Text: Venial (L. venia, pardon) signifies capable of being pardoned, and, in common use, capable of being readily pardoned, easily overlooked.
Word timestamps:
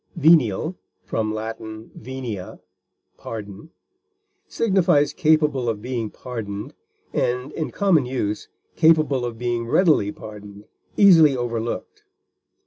Venial 0.15 0.79
(L. 1.13 1.53
venia, 1.93 2.59
pardon) 3.17 3.69
signifies 4.47 5.13
capable 5.13 5.69
of 5.69 5.79
being 5.79 6.09
pardoned, 6.09 6.73
and, 7.13 7.51
in 7.51 7.69
common 7.69 8.07
use, 8.07 8.47
capable 8.75 9.23
of 9.23 9.37
being 9.37 9.67
readily 9.67 10.11
pardoned, 10.11 10.65
easily 10.97 11.37
overlooked. 11.37 12.03